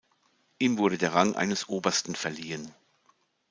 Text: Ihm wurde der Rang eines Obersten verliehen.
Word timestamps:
Ihm 0.57 0.79
wurde 0.79 0.97
der 0.97 1.13
Rang 1.13 1.35
eines 1.35 1.69
Obersten 1.69 2.15
verliehen. 2.15 2.73